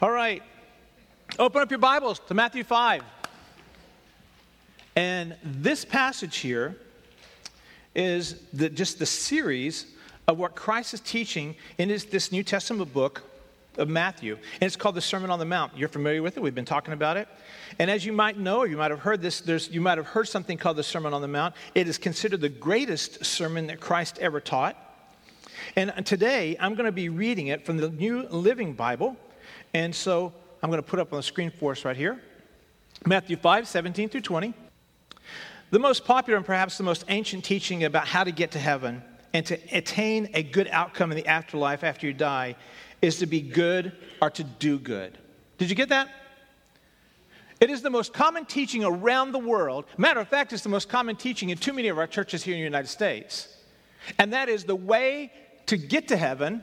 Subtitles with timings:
[0.00, 0.44] All right.
[1.40, 3.02] Open up your Bibles to Matthew 5.
[4.94, 6.76] And this passage here
[7.96, 9.86] is the, just the series
[10.28, 13.24] of what Christ is teaching in his, this New Testament book
[13.76, 14.34] of Matthew.
[14.34, 15.76] And it's called the Sermon on the Mount.
[15.76, 16.44] You're familiar with it.
[16.44, 17.26] We've been talking about it.
[17.80, 20.06] And as you might know, or you might have heard this, there's, you might have
[20.06, 21.56] heard something called the Sermon on the Mount.
[21.74, 24.76] It is considered the greatest sermon that Christ ever taught.
[25.74, 29.16] And today, I'm going to be reading it from the New Living Bible.
[29.74, 30.32] And so
[30.62, 32.20] I'm going to put up on the screen for us right here
[33.06, 34.54] Matthew 5, 17 through 20.
[35.70, 39.02] The most popular and perhaps the most ancient teaching about how to get to heaven
[39.34, 42.56] and to attain a good outcome in the afterlife after you die
[43.02, 45.18] is to be good or to do good.
[45.58, 46.08] Did you get that?
[47.60, 49.84] It is the most common teaching around the world.
[49.96, 52.54] Matter of fact, it's the most common teaching in too many of our churches here
[52.54, 53.48] in the United States.
[54.18, 55.32] And that is the way
[55.66, 56.62] to get to heaven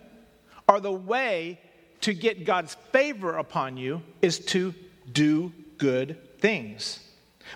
[0.68, 1.60] or the way
[2.02, 4.74] to get God's favor upon you is to
[5.12, 7.00] do good things.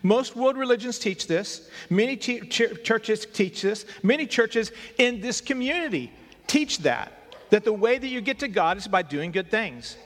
[0.03, 1.69] Most world religions teach this.
[1.89, 3.85] Many ch- churches teach this.
[4.03, 6.11] Many churches in this community
[6.47, 7.13] teach that.
[7.49, 9.97] That the way that you get to God is by doing good things.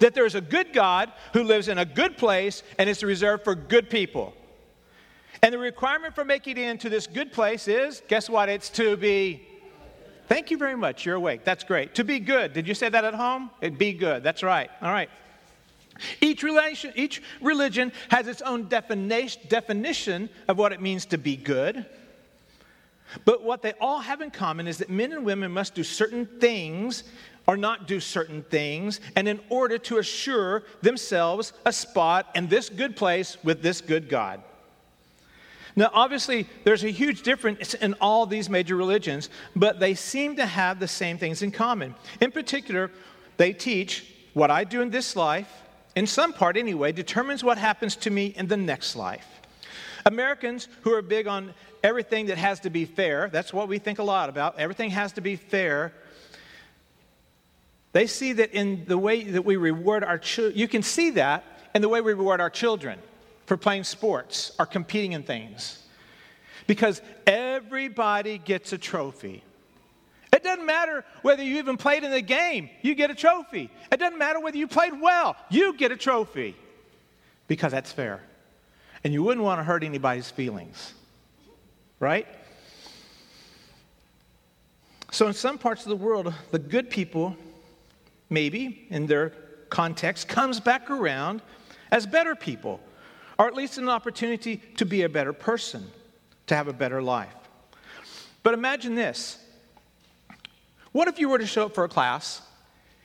[0.00, 3.44] That there is a good God who lives in a good place and is reserved
[3.44, 4.34] for good people.
[5.42, 8.48] And the requirement for making it into this good place is guess what?
[8.48, 9.47] It's to be
[10.28, 11.06] Thank you very much.
[11.06, 11.44] You're awake.
[11.44, 11.94] That's great.
[11.94, 12.52] To be good.
[12.52, 13.50] Did you say that at home?
[13.60, 14.22] It be good.
[14.22, 14.70] That's right.
[14.82, 15.10] All right.
[16.20, 21.36] Each, relation, each religion has its own definition, definition of what it means to be
[21.36, 21.86] good.
[23.24, 26.26] But what they all have in common is that men and women must do certain
[26.26, 27.04] things
[27.46, 32.68] or not do certain things, and in order to assure themselves a spot in this
[32.68, 34.42] good place with this good God.
[35.78, 40.44] Now, obviously, there's a huge difference in all these major religions, but they seem to
[40.44, 41.94] have the same things in common.
[42.20, 42.90] In particular,
[43.36, 45.48] they teach what I do in this life,
[45.94, 49.24] in some part anyway, determines what happens to me in the next life.
[50.04, 51.54] Americans who are big on
[51.84, 55.12] everything that has to be fair, that's what we think a lot about, everything has
[55.12, 55.92] to be fair.
[57.92, 61.44] They see that in the way that we reward our children, you can see that
[61.72, 62.98] in the way we reward our children
[63.48, 65.82] for playing sports or competing in things.
[66.66, 69.42] Because everybody gets a trophy.
[70.34, 73.70] It doesn't matter whether you even played in the game, you get a trophy.
[73.90, 76.56] It doesn't matter whether you played well, you get a trophy.
[77.46, 78.20] Because that's fair.
[79.02, 80.92] And you wouldn't want to hurt anybody's feelings.
[82.00, 82.26] Right?
[85.10, 87.34] So, in some parts of the world, the good people,
[88.28, 89.30] maybe in their
[89.70, 91.40] context, comes back around
[91.90, 92.80] as better people
[93.38, 95.86] or at least an opportunity to be a better person,
[96.46, 97.34] to have a better life.
[98.42, 99.38] But imagine this
[100.92, 102.42] what if you were to show up for a class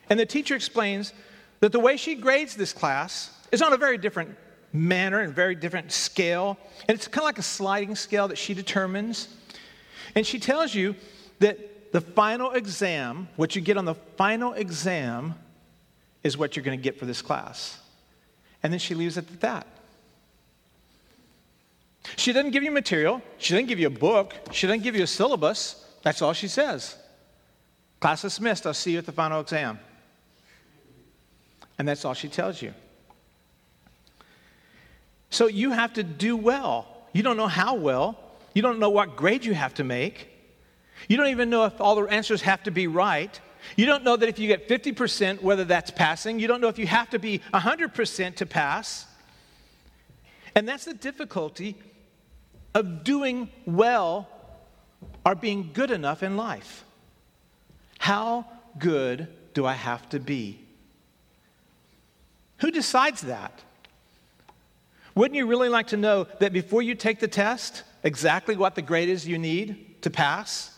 [0.08, 1.12] and the teacher explains
[1.60, 4.36] that the way she grades this class is on a very different
[4.72, 6.58] manner and very different scale,
[6.88, 9.28] and it's kind of like a sliding scale that she determines.
[10.14, 10.96] And she tells you
[11.38, 15.34] that the final exam, what you get on the final exam,
[16.22, 17.78] is what you're going to get for this class.
[18.62, 19.66] And then she leaves it at that.
[22.16, 23.22] She doesn't give you material.
[23.38, 24.34] She doesn't give you a book.
[24.52, 25.84] She doesn't give you a syllabus.
[26.02, 26.96] That's all she says.
[28.00, 28.66] Class dismissed.
[28.66, 29.78] I'll see you at the final exam.
[31.78, 32.74] And that's all she tells you.
[35.30, 36.86] So you have to do well.
[37.12, 38.18] You don't know how well.
[38.52, 40.28] You don't know what grade you have to make.
[41.08, 43.40] You don't even know if all the answers have to be right.
[43.76, 46.38] You don't know that if you get 50%, whether that's passing.
[46.38, 49.06] You don't know if you have to be 100% to pass.
[50.54, 51.76] And that's the difficulty
[52.74, 54.28] of doing well
[55.24, 56.84] or being good enough in life.
[57.98, 58.46] How
[58.78, 60.60] good do I have to be?
[62.58, 63.62] Who decides that?
[65.14, 68.82] Wouldn't you really like to know that before you take the test, exactly what the
[68.82, 70.76] grade is you need to pass?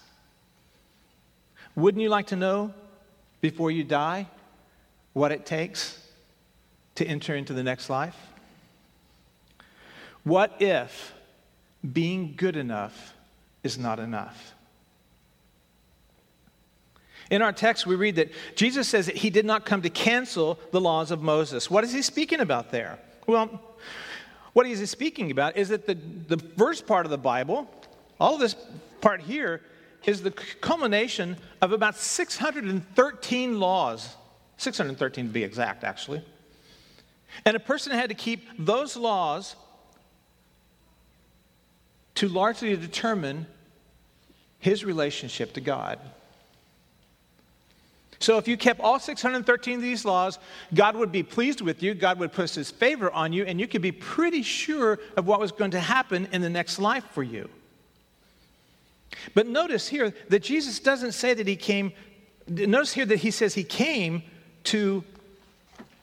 [1.74, 2.74] Wouldn't you like to know
[3.40, 4.26] before you die
[5.14, 5.98] what it takes
[6.96, 8.16] to enter into the next life?
[10.24, 11.14] What if
[11.92, 13.14] being good enough
[13.62, 14.54] is not enough.
[17.30, 20.58] In our text, we read that Jesus says that he did not come to cancel
[20.70, 21.70] the laws of Moses.
[21.70, 22.98] What is he speaking about there?
[23.26, 23.60] Well,
[24.52, 27.68] what is he speaking about is that the, the first part of the Bible,
[28.20, 28.54] all of this
[29.00, 29.60] part here,
[30.04, 34.14] is the culmination of about 613 laws.
[34.58, 36.22] 613 to be exact, actually.
[37.44, 39.56] And a person had to keep those laws
[42.16, 43.46] to largely determine
[44.58, 45.98] his relationship to God.
[48.18, 50.38] So if you kept all 613 of these laws,
[50.74, 53.68] God would be pleased with you, God would put his favor on you, and you
[53.68, 57.22] could be pretty sure of what was going to happen in the next life for
[57.22, 57.48] you.
[59.34, 61.92] But notice here that Jesus doesn't say that he came,
[62.48, 64.22] notice here that he says he came
[64.64, 65.04] to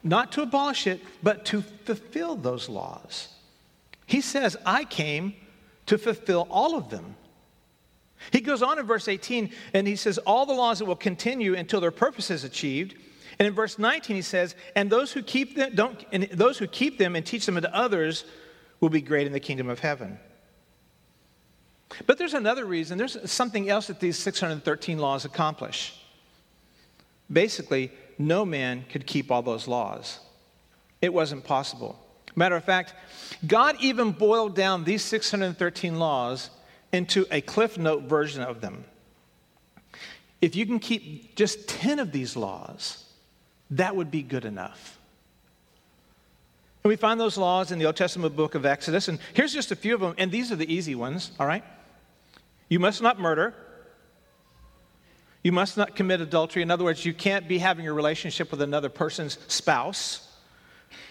[0.03, 3.29] not to abolish it, but to fulfill those laws.
[4.05, 5.33] He says, I came
[5.87, 7.15] to fulfill all of them.
[8.31, 11.55] He goes on in verse 18 and he says, All the laws that will continue
[11.55, 12.95] until their purpose is achieved.
[13.39, 16.67] And in verse 19 he says, And those who keep them don't and those who
[16.67, 18.25] keep them and teach them to others
[18.79, 20.19] will be great in the kingdom of heaven.
[22.07, 25.99] But there's another reason, there's something else that these 613 laws accomplish.
[27.31, 30.19] Basically, no man could keep all those laws.
[31.01, 32.02] It wasn't possible.
[32.35, 32.93] Matter of fact,
[33.45, 36.49] God even boiled down these 613 laws
[36.91, 38.85] into a cliff note version of them.
[40.41, 43.05] If you can keep just 10 of these laws,
[43.71, 44.99] that would be good enough.
[46.83, 49.71] And we find those laws in the Old Testament book of Exodus, and here's just
[49.71, 51.63] a few of them, and these are the easy ones, all right?
[52.67, 53.53] You must not murder.
[55.43, 56.61] You must not commit adultery.
[56.61, 60.27] In other words, you can't be having a relationship with another person's spouse.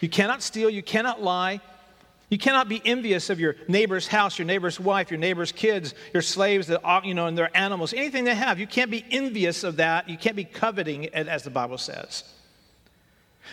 [0.03, 0.69] You cannot steal.
[0.69, 1.61] You cannot lie.
[2.29, 6.23] You cannot be envious of your neighbor's house, your neighbor's wife, your neighbor's kids, your
[6.23, 8.59] slaves, that, uh, you know, and their animals, anything they have.
[8.59, 10.09] You can't be envious of that.
[10.09, 12.25] You can't be coveting, as the Bible says.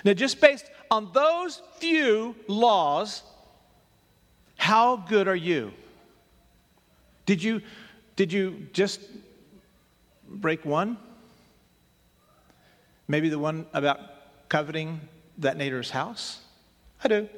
[0.03, 3.21] Now, just based on those few laws,
[4.55, 5.71] how good are you?
[7.27, 7.61] Did you,
[8.15, 9.01] did you just
[10.27, 10.97] break one?
[13.07, 13.99] Maybe the one about
[14.47, 15.01] coveting
[15.39, 16.41] that neighbor's house?
[17.03, 17.29] I do.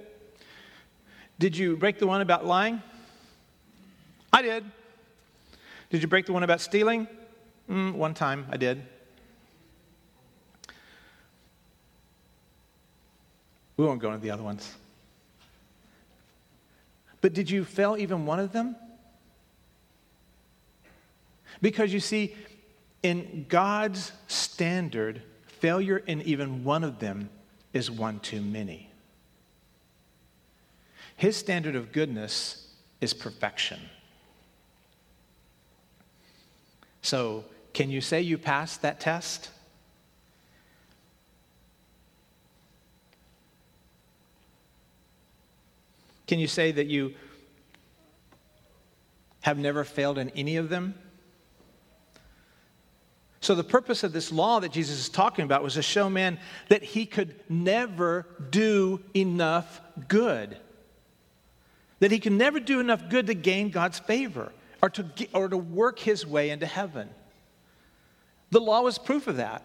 [1.40, 2.82] Did you break the one about lying?
[4.34, 4.64] I did.
[5.90, 7.08] Did you break the one about stealing?
[7.70, 8.82] Mm, one time I did.
[13.78, 14.76] We won't go into the other ones.
[17.22, 18.76] But did you fail even one of them?
[21.62, 22.36] Because you see,
[23.04, 27.30] in God's standard, failure in even one of them
[27.74, 28.92] is one too many.
[31.16, 32.68] His standard of goodness
[33.00, 33.80] is perfection.
[37.02, 39.50] So, can you say you passed that test?
[46.28, 47.14] Can you say that you
[49.42, 50.96] have never failed in any of them?
[53.42, 56.40] So, the purpose of this law that Jesus is talking about was to show man
[56.70, 60.58] that he could never do enough good
[62.02, 64.52] that he can never do enough good to gain God's favor
[64.82, 67.08] or to, or to work his way into heaven.
[68.50, 69.64] The law was proof of that.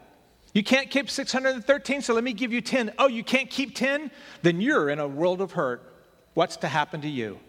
[0.52, 2.92] You can't keep 613, so let me give you 10.
[2.98, 4.10] Oh, you can't keep 10?
[4.42, 5.82] Then you're in a world of hurt.
[6.34, 7.40] What's to happen to you?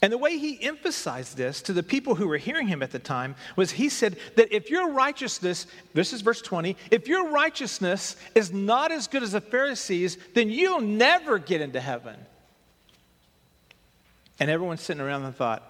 [0.00, 3.00] And the way he emphasized this to the people who were hearing him at the
[3.00, 8.16] time was he said that if your righteousness, this is verse 20, if your righteousness
[8.34, 12.16] is not as good as the Pharisees, then you'll never get into heaven.
[14.38, 15.64] And everyone's sitting around and thought,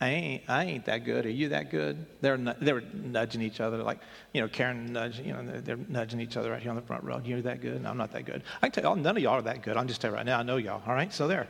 [0.00, 1.26] I ain't, I ain't that good.
[1.26, 2.06] Are you that good?
[2.20, 4.00] They're, they were nudging each other, like,
[4.32, 6.82] you know, Karen nudging, you know, they're, they're, nudging each other right here on the
[6.82, 7.20] front row.
[7.24, 7.82] You're that good?
[7.82, 8.42] No, I'm not that good.
[8.60, 9.76] I can tell you, none of y'all are that good.
[9.76, 11.12] I'm just telling you right now, I know y'all, all right?
[11.12, 11.48] So there.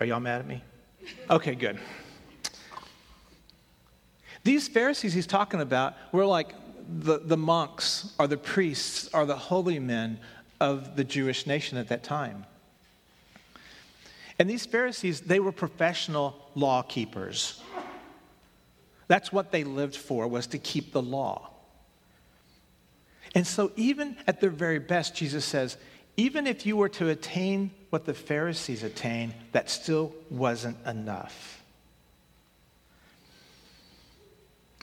[0.00, 0.62] Are y'all mad at me?
[1.30, 1.78] Okay, good.
[4.44, 6.54] These Pharisees he's talking about were like
[6.88, 10.20] the, the monks or the priests or the holy men
[10.60, 12.46] of the Jewish nation at that time.
[14.38, 17.60] And these Pharisees, they were professional law keepers.
[19.08, 21.50] That's what they lived for, was to keep the law.
[23.34, 25.76] And so, even at their very best, Jesus says,
[26.18, 31.62] even if you were to attain what the Pharisees attained, that still wasn't enough.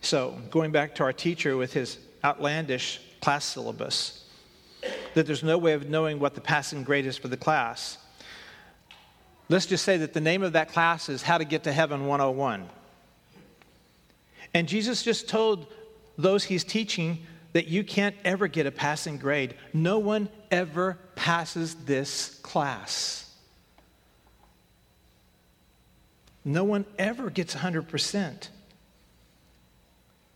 [0.02, 4.24] So, going back to our teacher with his outlandish class syllabus,
[5.14, 7.98] that there's no way of knowing what the passing grade is for the class.
[9.50, 12.06] Let's just say that the name of that class is How to Get to Heaven
[12.06, 12.70] 101.
[14.54, 15.68] And Jesus just told
[16.18, 17.26] those he's teaching
[17.56, 19.56] that you can't ever get a passing grade.
[19.72, 23.34] No one ever passes this class.
[26.44, 28.50] No one ever gets 100%.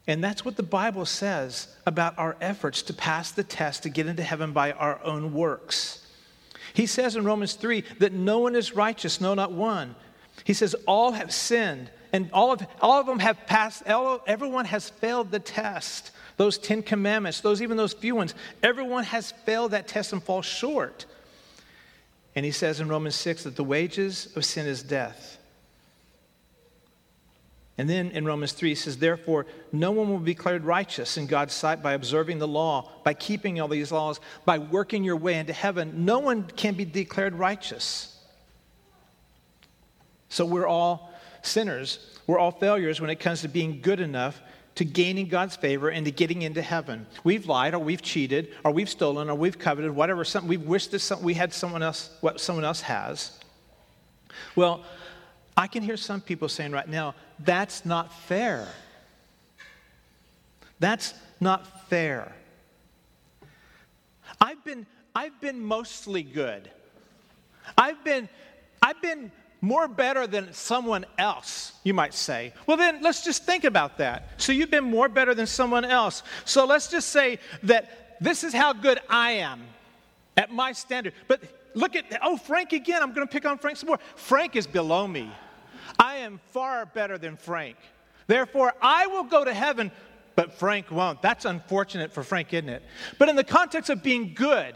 [0.07, 4.07] And that's what the Bible says about our efforts to pass the test to get
[4.07, 6.07] into heaven by our own works.
[6.73, 9.93] He says in Romans 3 that no one is righteous, no, not one.
[10.45, 14.63] He says, All have sinned, and all of, all of them have passed, all, everyone
[14.63, 16.11] has failed the test.
[16.39, 20.45] Those Ten Commandments, those even those few ones, everyone has failed that test and falls
[20.45, 21.05] short.
[22.33, 25.37] And he says in Romans 6 that the wages of sin is death.
[27.77, 31.27] And then in Romans 3, he says, Therefore, no one will be declared righteous in
[31.27, 35.37] God's sight by observing the law, by keeping all these laws, by working your way
[35.37, 36.05] into heaven.
[36.05, 38.17] No one can be declared righteous.
[40.29, 42.17] So we're all sinners.
[42.27, 44.41] We're all failures when it comes to being good enough
[44.79, 47.05] to gaining God's favor and to getting into heaven.
[47.25, 50.97] We've lied or we've cheated or we've stolen or we've coveted, whatever, something we've wished
[51.01, 53.37] some, we had someone else, what someone else has.
[54.55, 54.85] Well,
[55.57, 58.69] I can hear some people saying right now, that's not fair.
[60.79, 62.33] That's not fair.
[64.39, 66.71] I've been, I've been mostly good.
[67.77, 68.29] I've been,
[68.81, 69.29] I've been
[69.61, 72.53] more better than someone else, you might say.
[72.65, 74.29] Well, then let's just think about that.
[74.37, 76.23] So you've been more better than someone else.
[76.45, 79.61] So let's just say that this is how good I am
[80.37, 81.13] at my standard.
[81.27, 83.01] But look at, oh, Frank again.
[83.01, 83.99] I'm going to pick on Frank some more.
[84.15, 85.29] Frank is below me.
[85.97, 87.75] I am far better than Frank.
[88.27, 89.91] Therefore, I will go to heaven,
[90.35, 91.21] but Frank won't.
[91.21, 92.83] That's unfortunate for Frank, isn't it?
[93.17, 94.75] But in the context of being good,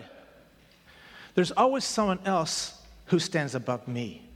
[1.36, 4.28] there's always someone else who stands above me.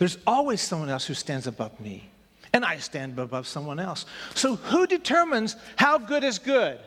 [0.00, 2.08] There's always someone else who stands above me,
[2.54, 4.06] and I stand above someone else.
[4.34, 6.78] So, who determines how good is good?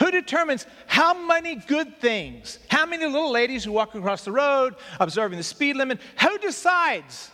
[0.00, 4.74] Who determines how many good things, how many little ladies who walk across the road,
[5.00, 7.30] observing the speed limit, who decides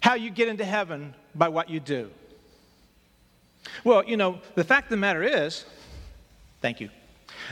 [0.00, 2.10] how you get into heaven by what you do?
[3.84, 5.66] Well, you know, the fact of the matter is,
[6.62, 6.88] thank you.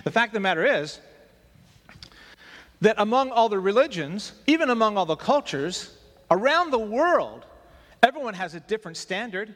[0.04, 0.98] The fact of the matter is
[2.80, 5.92] that among all the religions, even among all the cultures
[6.30, 7.44] around the world,
[8.02, 9.54] everyone has a different standard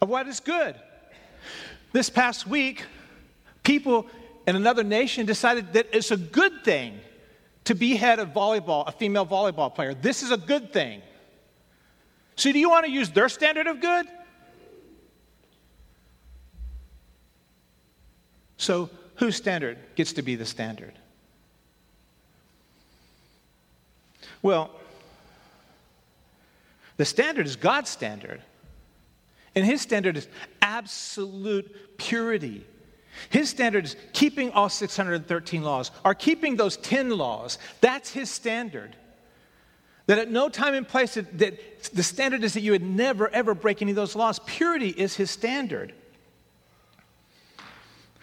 [0.00, 0.74] of what is good.
[1.92, 2.84] This past week,
[3.62, 4.06] people
[4.46, 6.98] in another nation decided that it's a good thing
[7.64, 9.94] to be head of volleyball, a female volleyball player.
[9.94, 11.02] This is a good thing.
[12.34, 14.06] So, do you want to use their standard of good?
[18.56, 20.94] So, whose standard gets to be the standard?
[24.40, 24.70] Well,
[27.02, 28.40] the standard is God's standard.
[29.56, 30.28] And his standard is
[30.62, 32.64] absolute purity.
[33.28, 37.58] His standard is keeping all 613 laws, or keeping those 10 laws.
[37.80, 38.94] That's his standard.
[40.06, 43.28] That at no time and place, that, that the standard is that you would never,
[43.30, 44.38] ever break any of those laws.
[44.46, 45.92] Purity is his standard.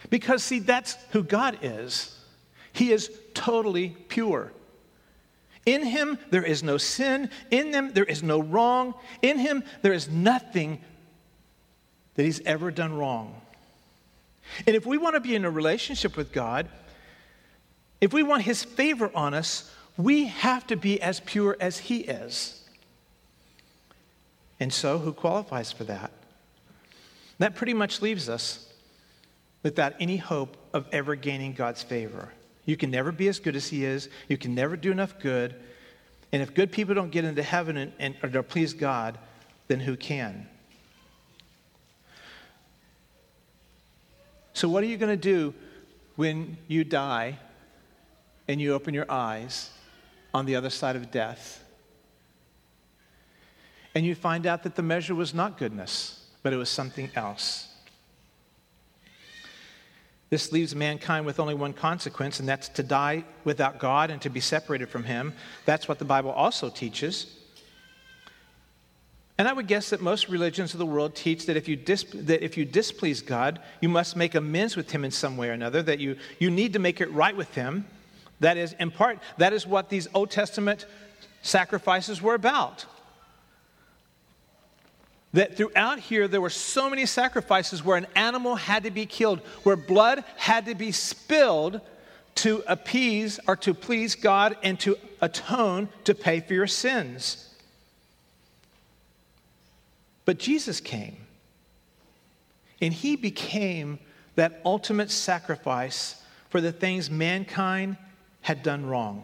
[0.10, 2.18] Because, see, that's who God is.
[2.72, 4.54] He is totally pure.
[5.66, 7.30] In him, there is no sin.
[7.52, 8.94] In him, there is no wrong.
[9.22, 10.82] In him, there is nothing
[12.16, 13.40] that he's ever done wrong.
[14.66, 16.68] And if we want to be in a relationship with God,
[18.02, 22.00] if we want His favor on us, we have to be as pure as He
[22.00, 22.64] is.
[24.60, 26.12] And so, who qualifies for that?
[27.38, 28.68] That pretty much leaves us
[29.64, 32.30] without any hope of ever gaining God's favor.
[32.66, 35.56] You can never be as good as He is, you can never do enough good.
[36.32, 39.18] And if good people don't get into heaven and, and or to please God,
[39.68, 40.48] then who can?
[44.54, 45.54] So, what are you going to do
[46.18, 47.40] when you die
[48.48, 49.70] and you open your eyes
[50.34, 51.64] on the other side of death?
[53.96, 57.69] And you find out that the measure was not goodness, but it was something else.
[60.30, 64.30] This leaves mankind with only one consequence, and that's to die without God and to
[64.30, 65.34] be separated from Him.
[65.66, 67.36] That's what the Bible also teaches.
[69.40, 72.04] And I would guess that most religions of the world teach that if you, dis-
[72.14, 75.54] that if you displease God, you must make amends with Him in some way or
[75.54, 77.86] another, that you, you need to make it right with Him.
[78.42, 80.86] That is, in part, that is what these Old Testament
[81.42, 82.86] sacrifices were about.
[85.34, 89.40] That throughout here, there were so many sacrifices where an animal had to be killed,
[89.64, 91.82] where blood had to be spilled
[92.36, 97.54] to appease or to please God and to atone to pay for your sins.
[100.26, 101.18] But Jesus came,
[102.82, 104.00] and he became
[104.36, 107.98] that ultimate sacrifice for the things mankind
[108.42, 109.24] had done wrong.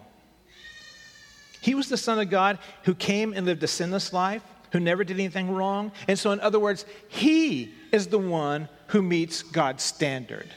[1.62, 4.44] He was the Son of God who came and lived a sinless life,
[4.75, 5.89] who never did anything wrong.
[6.05, 10.50] And so, in other words, he is the one who meets God's standard.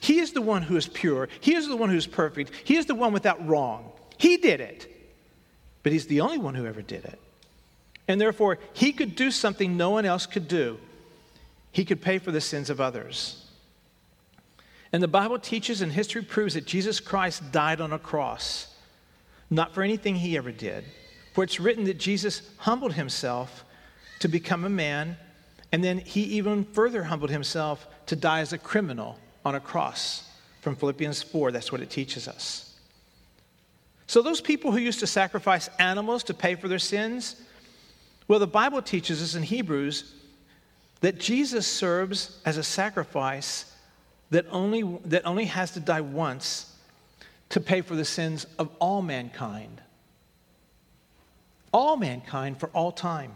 [0.00, 1.30] He is the one who is pure.
[1.40, 2.52] He is the one who is perfect.
[2.64, 3.90] He is the one without wrong.
[4.18, 4.86] He did it.
[5.82, 7.18] but he's the only one who ever did it.
[8.06, 10.78] And therefore, he could do something no one else could do.
[11.72, 13.46] He could pay for the sins of others.
[14.92, 18.74] And the Bible teaches and history proves that Jesus Christ died on a cross,
[19.48, 20.84] not for anything he ever did.
[21.34, 23.64] For it's written that Jesus humbled himself
[24.20, 25.16] to become a man,
[25.72, 30.30] and then he even further humbled himself to die as a criminal on a cross.
[30.60, 32.72] From Philippians 4, that's what it teaches us.
[34.06, 37.36] So, those people who used to sacrifice animals to pay for their sins,
[38.28, 40.14] well, the Bible teaches us in Hebrews
[41.00, 43.72] that Jesus serves as a sacrifice
[44.30, 46.72] that only, that only has to die once
[47.48, 49.80] to pay for the sins of all mankind.
[51.74, 53.34] All mankind for all time.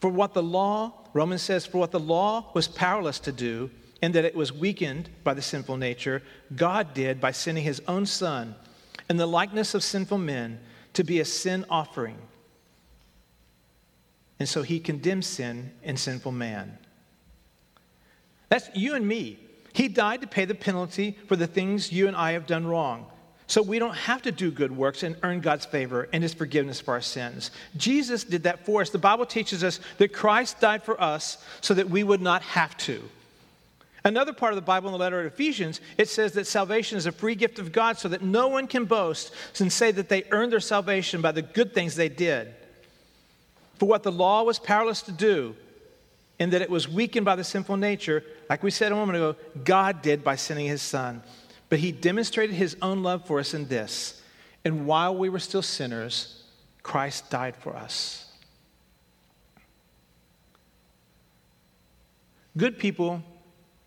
[0.00, 3.70] For what the law, Romans says, for what the law was powerless to do,
[4.02, 6.22] and that it was weakened by the sinful nature,
[6.56, 8.56] God did by sending his own Son
[9.08, 10.58] in the likeness of sinful men
[10.94, 12.18] to be a sin offering.
[14.40, 16.78] And so he condemns sin and sinful man.
[18.48, 19.38] That's you and me.
[19.72, 23.06] He died to pay the penalty for the things you and I have done wrong.
[23.52, 26.80] So we don't have to do good works and earn God's favor and his forgiveness
[26.80, 27.50] for our sins.
[27.76, 28.88] Jesus did that for us.
[28.88, 32.74] The Bible teaches us that Christ died for us so that we would not have
[32.78, 33.02] to.
[34.04, 37.04] Another part of the Bible in the letter of Ephesians, it says that salvation is
[37.04, 40.24] a free gift of God so that no one can boast and say that they
[40.30, 42.54] earned their salvation by the good things they did.
[43.78, 45.54] For what the law was powerless to do,
[46.38, 49.36] and that it was weakened by the sinful nature, like we said a moment ago,
[49.62, 51.22] God did by sending his son.
[51.72, 54.20] But he demonstrated his own love for us in this.
[54.62, 56.44] And while we were still sinners,
[56.82, 58.30] Christ died for us.
[62.58, 63.22] Good people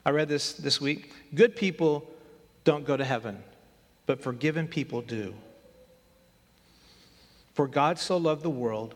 [0.03, 1.13] I read this this week.
[1.35, 2.09] Good people
[2.63, 3.43] don't go to heaven,
[4.07, 5.35] but forgiven people do.
[7.53, 8.95] For God so loved the world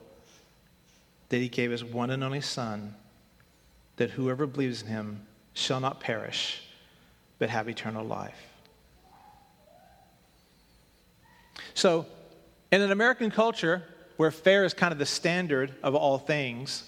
[1.30, 2.96] that he gave his one and only Son,
[3.98, 6.64] that whoever believes in him shall not perish,
[7.38, 8.49] but have eternal life.
[11.74, 12.06] So,
[12.72, 13.84] in an American culture
[14.18, 16.84] where fair is kind of the standard of all things,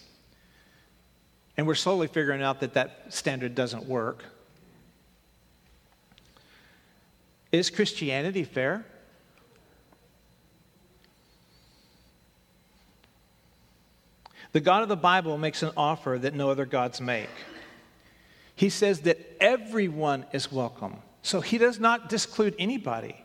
[1.57, 4.23] and we're slowly figuring out that that standard doesn't work.
[7.51, 8.85] Is Christianity fair?
[14.53, 17.29] The God of the Bible makes an offer that no other gods make.
[18.55, 20.97] He says that everyone is welcome.
[21.21, 23.23] So he does not disclude anybody.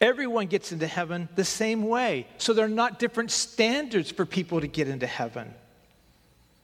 [0.00, 2.26] Everyone gets into heaven the same way.
[2.38, 5.52] So there are not different standards for people to get into heaven.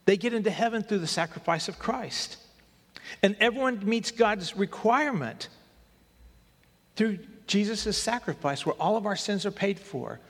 [0.04, 2.36] They get into heaven through the sacrifice of Christ.
[3.22, 5.48] And everyone meets God's requirement
[6.96, 10.20] through Jesus' sacrifice, where all of our sins are paid for.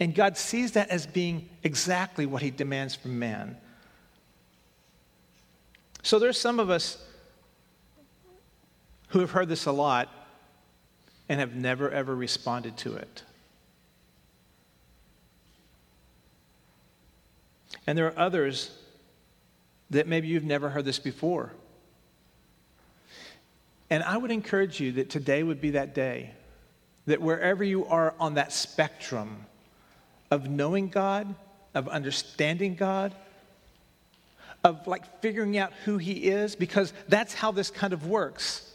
[0.00, 3.56] And God sees that as being exactly what He demands from man.
[6.02, 6.98] So there's some of us
[9.08, 10.08] who have heard this a lot
[11.34, 13.24] and have never ever responded to it.
[17.88, 18.70] And there are others
[19.90, 21.50] that maybe you've never heard this before.
[23.90, 26.30] And I would encourage you that today would be that day,
[27.06, 29.46] that wherever you are on that spectrum
[30.30, 31.34] of knowing God,
[31.74, 33.12] of understanding God,
[34.62, 38.70] of like figuring out who He is, because that's how this kind of works.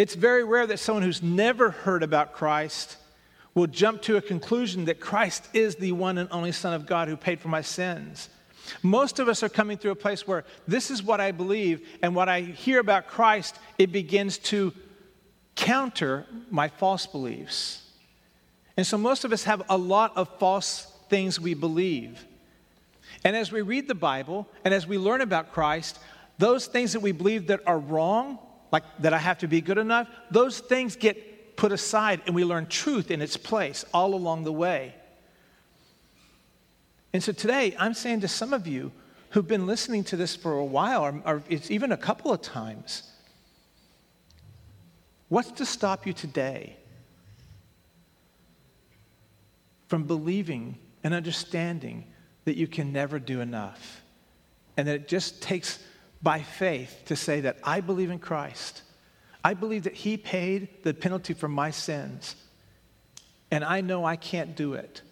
[0.00, 2.96] It's very rare that someone who's never heard about Christ
[3.54, 7.08] will jump to a conclusion that Christ is the one and only Son of God
[7.08, 8.30] who paid for my sins.
[8.82, 12.14] Most of us are coming through a place where this is what I believe, and
[12.14, 14.72] what I hear about Christ, it begins to
[15.54, 17.86] counter my false beliefs.
[18.78, 22.24] And so most of us have a lot of false things we believe.
[23.22, 25.98] And as we read the Bible and as we learn about Christ,
[26.38, 28.38] those things that we believe that are wrong,
[28.72, 32.44] like that I have to be good enough, those things get put aside and we
[32.44, 34.94] learn truth in its place all along the way.
[37.12, 38.92] And so today, I'm saying to some of you
[39.30, 42.40] who've been listening to this for a while, or, or it's even a couple of
[42.40, 43.02] times,
[45.28, 46.76] what's to stop you today
[49.88, 52.04] from believing and understanding
[52.44, 54.02] that you can never do enough?
[54.76, 55.78] And that it just takes
[56.22, 58.82] by faith to say that I believe in Christ.
[59.42, 62.36] I believe that He paid the penalty for my sins.
[63.50, 65.02] And I know I can't do it.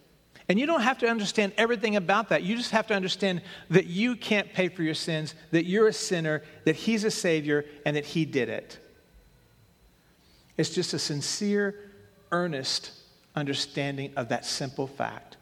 [0.49, 2.42] And you don't have to understand everything about that.
[2.42, 5.92] You just have to understand that you can't pay for your sins, that you're a
[5.92, 8.79] sinner, that He's a Savior, and that He did it.
[10.57, 11.75] It's just a sincere,
[12.33, 12.92] earnest
[13.37, 15.37] understanding of that simple fact.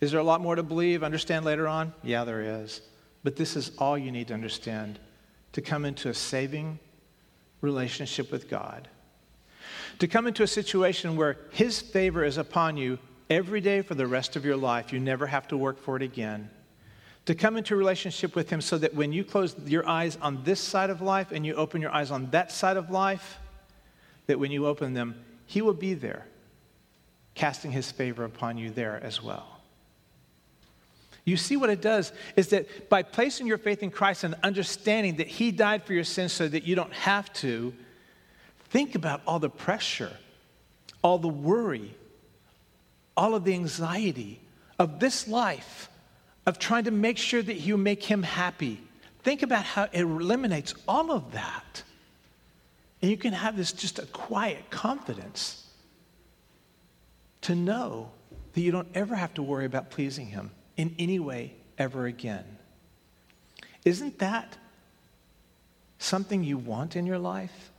[0.00, 1.94] Is there a lot more to believe, understand later on?
[2.02, 2.80] Yeah, there is.
[3.24, 5.00] But this is all you need to understand
[5.54, 6.78] to come into a saving
[7.62, 8.86] relationship with God.
[10.00, 12.98] To come into a situation where His favor is upon you
[13.30, 14.92] every day for the rest of your life.
[14.92, 16.50] You never have to work for it again.
[17.24, 20.44] To come into a relationship with Him so that when you close your eyes on
[20.44, 23.38] this side of life and you open your eyes on that side of life,
[24.26, 26.26] that when you open them, He will be there,
[27.34, 29.53] casting His favor upon you there as well.
[31.24, 35.16] You see what it does is that by placing your faith in Christ and understanding
[35.16, 37.72] that He died for your sins so that you don't have to,
[38.66, 40.12] think about all the pressure,
[41.02, 41.94] all the worry,
[43.16, 44.40] all of the anxiety
[44.78, 45.88] of this life,
[46.46, 48.80] of trying to make sure that you make Him happy.
[49.22, 51.82] Think about how it eliminates all of that.
[53.00, 55.66] And you can have this just a quiet confidence
[57.42, 58.10] to know
[58.52, 62.44] that you don't ever have to worry about pleasing Him in any way ever again.
[63.84, 64.56] Isn't that
[65.98, 67.70] something you want in your life?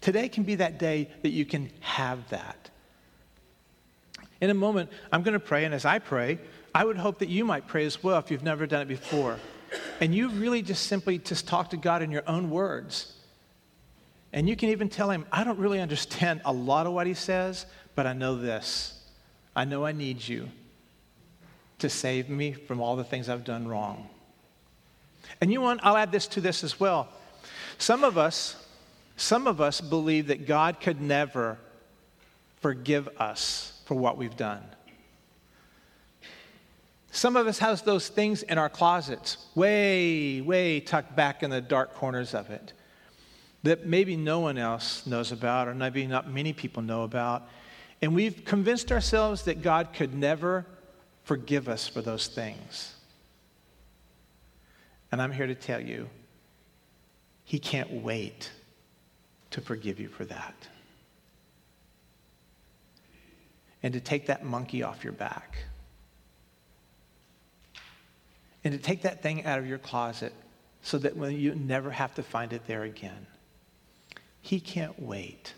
[0.00, 2.70] Today can be that day that you can have that.
[4.40, 6.38] In a moment, I'm going to pray, and as I pray,
[6.74, 9.38] I would hope that you might pray as well if you've never done it before.
[10.00, 13.14] And you really just simply just talk to God in your own words.
[14.32, 17.14] And you can even tell him, I don't really understand a lot of what he
[17.14, 18.98] says, but I know this.
[19.54, 20.48] I know I need you
[21.82, 24.08] to save me from all the things I've done wrong.
[25.40, 27.08] And you want, I'll add this to this as well.
[27.78, 28.56] Some of us,
[29.16, 31.58] some of us believe that God could never
[32.60, 34.62] forgive us for what we've done.
[37.10, 41.60] Some of us has those things in our closets, way, way tucked back in the
[41.60, 42.72] dark corners of it,
[43.64, 47.48] that maybe no one else knows about, or maybe not many people know about.
[48.00, 50.64] And we've convinced ourselves that God could never
[51.24, 52.94] forgive us for those things.
[55.10, 56.08] And I'm here to tell you,
[57.44, 58.50] He can't wait
[59.50, 60.54] to forgive you for that.
[63.82, 65.56] And to take that monkey off your back.
[68.64, 70.32] And to take that thing out of your closet
[70.82, 73.26] so that when you never have to find it there again.
[74.40, 75.54] He can't wait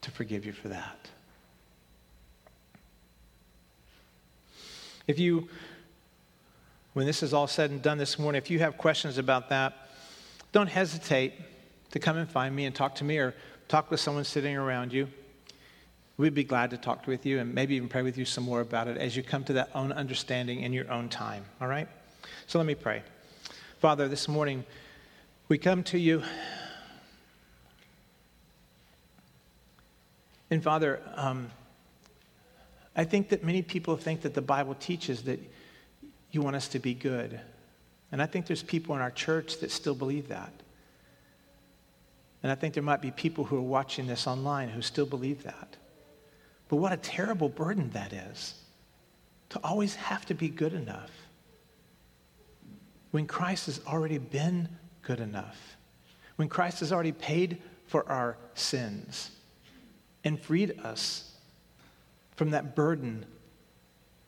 [0.00, 1.10] to forgive you for that.
[5.06, 5.48] If you,
[6.92, 9.88] when this is all said and done this morning, if you have questions about that,
[10.52, 11.34] don't hesitate
[11.90, 13.34] to come and find me and talk to me or
[13.68, 15.08] talk with someone sitting around you.
[16.18, 18.60] We'd be glad to talk with you and maybe even pray with you some more
[18.60, 21.88] about it as you come to that own understanding in your own time, all right?
[22.46, 23.02] So let me pray.
[23.80, 24.64] Father, this morning
[25.48, 26.22] we come to you.
[30.50, 31.50] And Father, um,
[32.94, 35.40] I think that many people think that the Bible teaches that
[36.30, 37.40] you want us to be good.
[38.10, 40.52] And I think there's people in our church that still believe that.
[42.42, 45.44] And I think there might be people who are watching this online who still believe
[45.44, 45.76] that.
[46.68, 48.54] But what a terrible burden that is
[49.50, 51.10] to always have to be good enough
[53.10, 54.68] when Christ has already been
[55.02, 55.76] good enough,
[56.36, 59.30] when Christ has already paid for our sins
[60.24, 61.31] and freed us
[62.42, 63.24] from that burden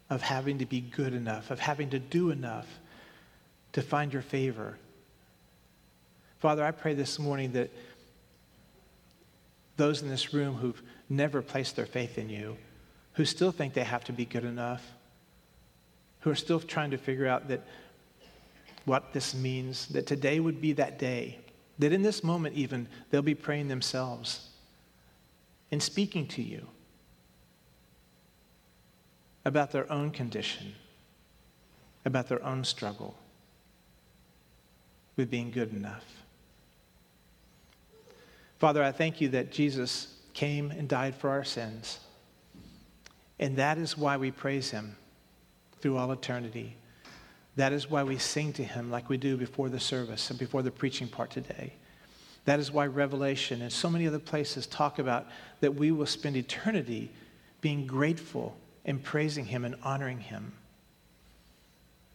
[0.09, 2.69] of having to be good enough, of having to do enough
[3.73, 4.79] to find your favor.
[6.39, 7.73] Father, I pray this morning that
[9.77, 12.57] those in this room who've never placed their faith in you,
[13.15, 14.93] who still think they have to be good enough,
[16.21, 17.67] who are still trying to figure out that
[18.85, 21.41] what this means, that today would be that day,
[21.81, 24.51] that in this moment even they'll be praying themselves
[25.73, 26.69] and speaking to you
[29.45, 30.75] about their own condition,
[32.05, 33.15] about their own struggle
[35.17, 36.05] with being good enough.
[38.59, 42.01] Father, I thank you that Jesus came and died for our sins.
[43.39, 44.97] And that is why we praise him
[45.81, 46.77] through all eternity.
[47.57, 50.63] That is why we sing to him like we do before the service and before
[50.63, 51.75] the preaching part today.
[52.47, 55.27] That is why Revelation and so many other places talk about
[55.61, 57.11] that we will spend eternity
[57.61, 60.53] being grateful and praising Him and honoring Him.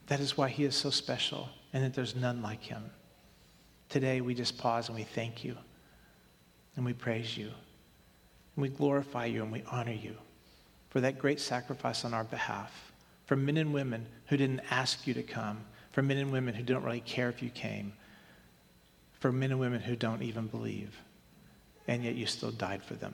[0.08, 2.90] That is why He is so special and that there's none like Him.
[3.90, 5.58] Today, we just pause and we thank you
[6.76, 10.16] and we praise you and we glorify you and we honor you
[10.90, 12.92] for that great sacrifice on our behalf,
[13.26, 15.60] for men and women who didn't ask you to come,
[15.92, 17.94] for men and women who don't really care if you came,
[19.20, 21.00] for men and women who don't even believe,
[21.88, 23.14] and yet you still died for them.